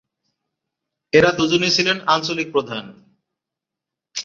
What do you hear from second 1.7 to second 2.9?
ছিলেন আঞ্চলিক প্রধান।